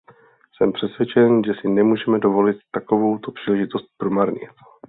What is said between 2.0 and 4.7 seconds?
dovolit takovouto příležitost promarnit.